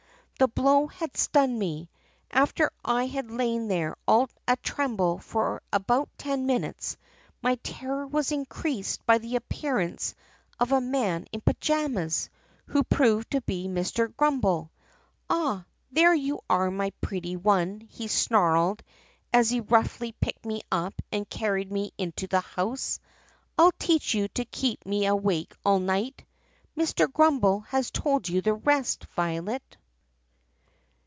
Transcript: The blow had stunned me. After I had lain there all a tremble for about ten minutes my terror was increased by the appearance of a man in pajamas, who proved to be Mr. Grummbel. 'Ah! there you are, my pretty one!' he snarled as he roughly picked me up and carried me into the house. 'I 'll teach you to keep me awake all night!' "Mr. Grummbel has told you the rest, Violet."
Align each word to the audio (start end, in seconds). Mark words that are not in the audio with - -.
The 0.39 0.47
blow 0.47 0.87
had 0.87 1.15
stunned 1.15 1.59
me. 1.59 1.91
After 2.31 2.71
I 2.83 3.05
had 3.05 3.29
lain 3.29 3.67
there 3.67 3.95
all 4.07 4.27
a 4.47 4.55
tremble 4.57 5.19
for 5.19 5.61
about 5.71 6.09
ten 6.17 6.47
minutes 6.47 6.97
my 7.43 7.57
terror 7.61 8.07
was 8.07 8.31
increased 8.31 9.05
by 9.05 9.19
the 9.19 9.35
appearance 9.35 10.15
of 10.59 10.71
a 10.71 10.81
man 10.81 11.27
in 11.31 11.41
pajamas, 11.41 12.31
who 12.65 12.83
proved 12.83 13.29
to 13.33 13.41
be 13.41 13.67
Mr. 13.67 14.11
Grummbel. 14.17 14.71
'Ah! 15.29 15.63
there 15.91 16.15
you 16.15 16.39
are, 16.49 16.71
my 16.71 16.89
pretty 17.01 17.35
one!' 17.35 17.79
he 17.91 18.07
snarled 18.07 18.81
as 19.31 19.51
he 19.51 19.59
roughly 19.61 20.13
picked 20.13 20.43
me 20.47 20.63
up 20.71 20.99
and 21.11 21.29
carried 21.29 21.71
me 21.71 21.91
into 21.99 22.25
the 22.25 22.41
house. 22.41 22.99
'I 23.59 23.63
'll 23.65 23.71
teach 23.77 24.15
you 24.15 24.27
to 24.29 24.45
keep 24.45 24.83
me 24.87 25.05
awake 25.05 25.53
all 25.63 25.77
night!' 25.77 26.25
"Mr. 26.75 27.05
Grummbel 27.13 27.59
has 27.67 27.91
told 27.91 28.27
you 28.27 28.41
the 28.41 28.55
rest, 28.55 29.05
Violet." 29.15 29.77